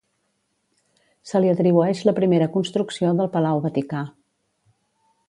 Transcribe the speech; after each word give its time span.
Se 1.31 1.41
li 1.43 1.51
atribueix 1.51 2.01
la 2.09 2.15
primera 2.21 2.47
construcció 2.57 3.13
del 3.21 3.29
Palau 3.37 3.63
Vaticà. 3.67 4.03